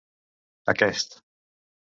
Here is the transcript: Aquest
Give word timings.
Aquest 0.73 1.15